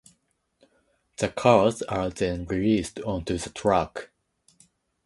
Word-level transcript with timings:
The 1.17 1.29
cars 1.29 1.83
are 1.83 2.09
then 2.09 2.47
released 2.47 2.99
onto 3.01 3.37
the 3.37 3.51
track. 3.51 4.09